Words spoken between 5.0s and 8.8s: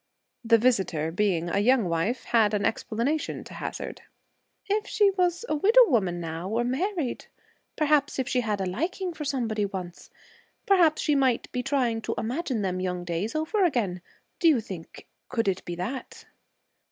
was a widow woman, now, or married perhaps she had a